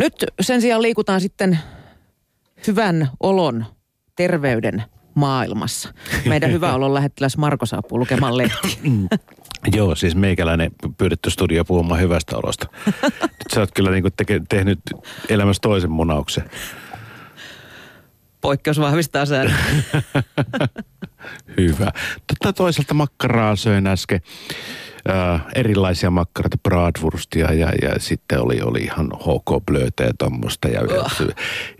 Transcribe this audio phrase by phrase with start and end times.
[0.00, 1.58] Nyt sen sijaan liikutaan sitten
[2.66, 3.66] hyvän olon,
[4.16, 4.82] terveyden
[5.14, 5.94] maailmassa.
[6.26, 8.70] Meidän hyvä olon lähettiläs Marko saapuu lukemaan lehtiä.
[9.76, 12.66] Joo, siis meikäläinen pyydetty studio puhumaan hyvästä olosta.
[13.22, 14.80] Nyt sä oot kyllä niin teke, tehnyt
[15.28, 16.50] elämässä toisen munauksen.
[18.40, 19.54] Poikkeus vahvistaa sen.
[21.68, 21.92] Hyvä.
[22.26, 24.20] Tätä toiselta makkaraa söin äsken
[25.10, 30.80] äh, erilaisia makkaroita, bratwurstia ja, ja sitten oli, oli ihan HK Blötä ja tuommoista ja,
[30.80, 31.28] Oh.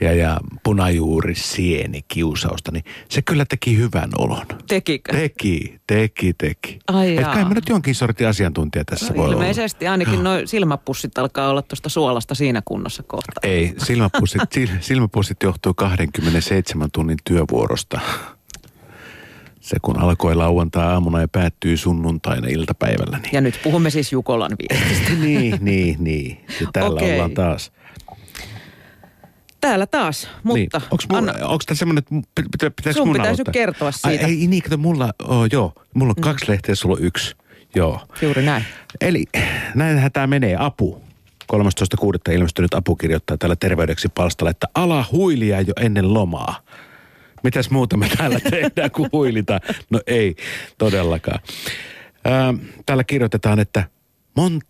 [0.00, 4.46] ja, ja punajuuri sieni kiusausta, niin se kyllä teki hyvän olon.
[4.68, 5.12] Tekikö?
[5.12, 6.78] Teki, teki, teki.
[6.88, 9.34] Ai Et kai mä nyt jonkin sortin asiantuntija tässä voi olla.
[9.34, 13.40] Ilmeisesti ainakin noin silmäpussit alkaa olla tuosta suolasta siinä kunnossa kohta.
[13.42, 18.00] Ei, silmäpussit, sil- silmäpussit johtuu 27 tunnin työvuorosta.
[19.70, 23.18] Se kun alkoi lauantai-aamuna ja päättyy sunnuntaina iltapäivällä.
[23.18, 25.12] Niin, Ja nyt puhumme siis Jukolan viestistä.
[25.24, 26.44] niin, niin, niin.
[26.60, 27.12] Ja täällä Okei.
[27.12, 27.72] ollaan taas.
[29.60, 30.70] Täällä taas, mutta niin.
[30.90, 33.52] Onko anna, tämä semmoinen, että pitä, pitä, sun mun pitäisi aloittaa?
[33.52, 34.26] kertoa siitä.
[34.26, 37.36] Ai, ei niin, kato, mulla, oh, joo, mulla on kaksi lehteä, sulla on yksi.
[37.74, 38.00] Joo.
[38.22, 38.64] Juuri näin.
[39.00, 39.24] Eli
[39.74, 40.56] näinhän tämä menee.
[40.58, 41.02] Apu.
[41.52, 42.32] 13.6.
[42.32, 46.60] ilmestynyt apu kirjoittaa täällä terveydeksi palstalla, että ala huilia jo ennen lomaa.
[47.42, 49.60] Mitäs muuta me täällä tehdään kuin huilita?
[49.90, 50.36] No ei,
[50.78, 51.40] todellakaan.
[52.24, 52.54] Ää,
[52.86, 53.84] täällä kirjoitetaan, että
[54.36, 54.60] mon,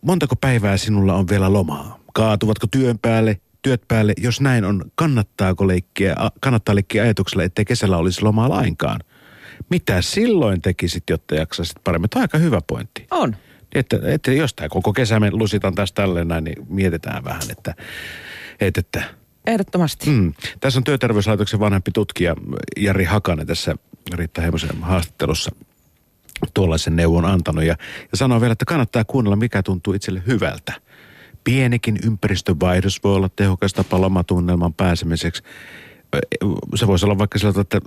[0.00, 2.00] montako päivää sinulla on vielä lomaa?
[2.12, 4.12] Kaatuvatko työn päälle, työt päälle?
[4.18, 9.00] Jos näin on, kannattaako leikkiä, kannattaa leikkiä ajatuksella, ettei kesällä olisi lomaa lainkaan?
[9.70, 12.10] Mitä silloin tekisit, jotta jaksaisit paremmin?
[12.10, 13.06] Tämä on aika hyvä pointti.
[13.10, 13.36] On.
[13.74, 17.74] Että, että jos tämä koko kesä me lusitan tästä tälleen näin, niin mietitään vähän, että,
[18.60, 19.02] että, että
[19.46, 20.10] Ehdottomasti.
[20.10, 20.32] mm.
[20.60, 22.36] Tässä on Työterveyslaitoksen vanhempi tutkija
[22.76, 23.74] Jari Hakanen tässä
[24.14, 25.50] Riitta Heimosen haastattelussa
[26.54, 27.76] tuollaisen neuvon antanut ja,
[28.12, 30.72] ja sanoo vielä, että kannattaa kuunnella, mikä tuntuu itselle hyvältä.
[31.44, 35.42] Pienikin ympäristövaihdos voi olla tehokas tapa lomatunnelman pääsemiseksi.
[36.74, 37.80] Se voisi olla vaikka sillä että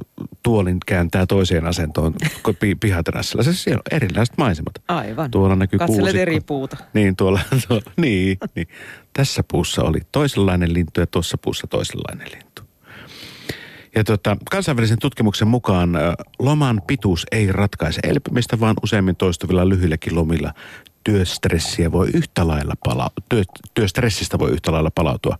[0.44, 2.14] tuolin kääntää toiseen asentoon
[2.60, 3.44] pi- pihaterassilla.
[3.44, 4.74] Se siellä on erilaiset maisemat.
[4.88, 5.32] Aivan.
[5.32, 6.22] Tuolla näkyy Katselet kuusikko.
[6.22, 6.78] eri puuta.
[6.94, 8.68] Niin, tuolla, tuolla niin, niin.
[9.14, 12.64] Tässä puussa oli toisenlainen lintu ja tuossa puussa toisenlainen lintu.
[13.96, 15.90] Ja tota, kansainvälisen tutkimuksen mukaan
[16.40, 20.54] loman pituus ei ratkaise elpymistä, vaan useimmin toistuvilla lyhyilläkin lomilla
[21.04, 25.38] työstressiä voi yhtä lailla pala- työ, työstressistä voi yhtä lailla palautua.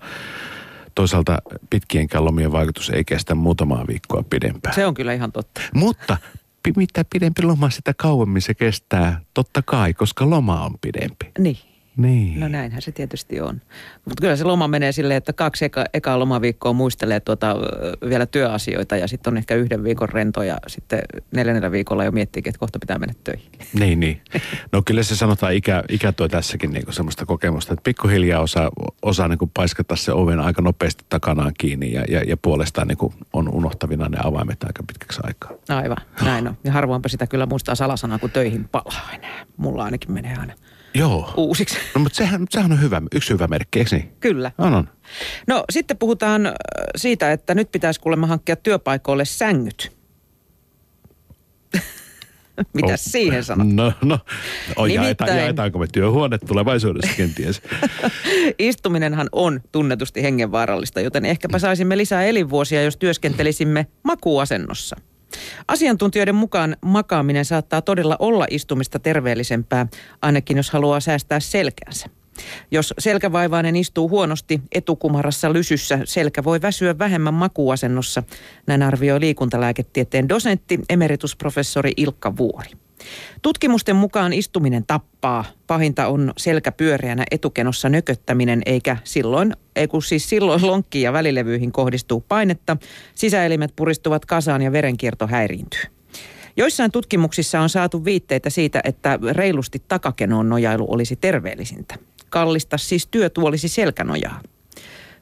[0.96, 1.38] Toisaalta
[1.70, 4.76] pitkienkään lomien vaikutus ei kestä muutamaa viikkoa pidempään.
[4.76, 5.62] Se on kyllä ihan totta.
[5.74, 6.18] Mutta
[6.76, 9.22] mitä pidempi loma, sitä kauemmin se kestää.
[9.34, 11.32] Totta kai, koska loma on pidempi.
[11.40, 11.73] Niin.
[11.98, 12.40] Niin.
[12.40, 13.62] No näinhän se tietysti on.
[14.06, 17.56] Mutta kyllä se loma menee silleen, että kaksi eka, ekaa lomaviikkoa muistelee tuota,
[18.10, 21.00] vielä työasioita ja sitten on ehkä yhden viikon rento ja sitten
[21.32, 23.52] neljännellä viikolla jo miettii, että kohta pitää mennä töihin.
[23.80, 24.22] Niin, niin.
[24.72, 28.72] No kyllä se sanotaan, ikä, ikä tuo tässäkin niinku semmoista kokemusta, että pikkuhiljaa osaa,
[29.02, 33.50] osaa niinku paiskata se oven aika nopeasti takanaan kiinni ja, ja, ja puolestaan niinku on
[33.50, 35.52] unohtavina ne avaimet aika pitkäksi aikaa.
[35.70, 36.58] Aivan, näin on.
[36.64, 39.46] Ja harvoinpa sitä kyllä muistaa salasanaa, kun töihin palaa enää.
[39.58, 40.54] Mulla ainakin menee aina
[40.96, 41.34] Joo.
[41.38, 41.78] uusiksi.
[41.96, 44.12] No mutta sehän, sehän on hyvä, yksi hyvä merkki, eikö niin?
[44.20, 44.52] Kyllä.
[44.58, 44.90] On, on.
[45.48, 46.52] No sitten puhutaan ö,
[46.96, 49.92] siitä, että nyt pitäisi kuulemma hankkia työpaikoille sängyt.
[52.74, 53.00] Mitä Oh.
[53.00, 53.68] siihen sanot?
[53.68, 54.20] No, no.
[54.78, 57.62] O, jaeta, Nimittäin- jaetaanko me työhuone tulevaisuudessa kenties?
[58.60, 64.96] Istuminenhan on tunnetusti hengenvaarallista, joten ehkäpä saisimme lisää elinvuosia, jos työskentelisimme makuasennossa.
[65.68, 69.88] Asiantuntijoiden mukaan makaaminen saattaa todella olla istumista terveellisempää,
[70.22, 72.10] ainakin jos haluaa säästää selkänsä.
[72.72, 78.24] Jos selkävaivainen istuu huonosti etukumarassa lysyssä, selkä voi väsyä vähemmän makuasennossa,
[78.68, 82.70] näin arvioi liikuntalääketieteen dosentti emeritusprofessori Ilkka Vuori.
[83.42, 85.46] Tutkimusten mukaan istuminen tappaa.
[85.68, 92.22] Pahinta on selkäpyöreänä etukenossa nököttäminen, eikä silloin, ei kun siis silloin lonkkiin ja välilevyihin kohdistuu
[92.22, 92.78] painetta,
[93.16, 95.82] sisäelimet puristuvat kasaan ja verenkierto häiriintyy.
[96.58, 101.96] Joissain tutkimuksissa on saatu viitteitä siitä, että reilusti takakenoon nojailu olisi terveellisintä.
[102.30, 104.42] Kallista siis työtuolisi selkänojaa.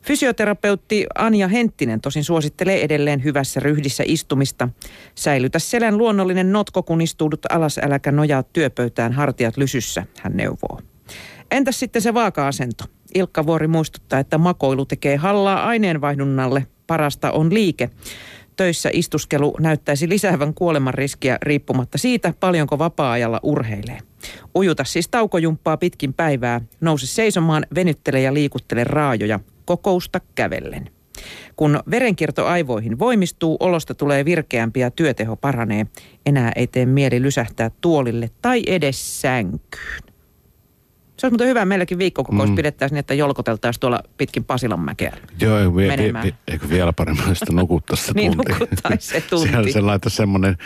[0.02, 4.70] Fysioterapeutti Anja Henttinen tosin suosittelee edelleen hyvässä ryhdissä istumista.
[5.16, 10.80] Säilytä selän luonnollinen notko, kun istuudut alas, äläkä nojaa työpöytään hartiat lysyssä, hän neuvoo.
[11.52, 12.84] Entäs sitten se vaaka-asento?
[13.14, 16.68] Ilkka Vuori muistuttaa, että makoilu tekee hallaa aineenvaihdunnalle.
[16.88, 17.90] Parasta on liike.
[18.56, 24.00] Töissä istuskelu näyttäisi lisäävän kuoleman riskiä riippumatta siitä, paljonko vapaa-ajalla urheilee.
[24.56, 29.40] Ujuta siis taukojumppaa pitkin päivää, nouse seisomaan, venyttele ja liikuttele raajoja,
[29.72, 30.90] kokousta kävellen.
[31.56, 35.88] Kun verenkierto aivoihin voimistuu, olosta tulee virkeämpi ja työteho paranee.
[36.26, 40.04] Enää ei tee mieli lysähtää tuolille tai edes sänkyyn.
[41.18, 42.56] Se olisi muuten hyvä, meilläkin viikkokokous mm.
[42.56, 45.18] pidettäisiin niin, että jolkoteltaisiin tuolla pitkin Pasilanmäkeä.
[45.42, 46.24] Joo, vie, vie, menemään.
[46.24, 48.52] vie, eikö vielä paremmin sitä nukuttaisi se Niin, tunti.
[48.52, 49.50] nukuttaisi se tunti.
[49.50, 50.58] Siellä se laita semmoinen,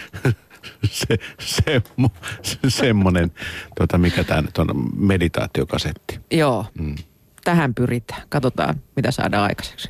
[0.92, 2.10] se, semmo,
[2.42, 3.32] se, semmoinen,
[3.78, 4.68] tota, mikä tämä nyt on,
[4.98, 6.20] meditaatiokasetti.
[6.32, 6.96] Joo, mm.
[7.46, 8.22] Tähän pyritään.
[8.30, 9.84] Katsotaan, mitä saadaan aikaiseksi.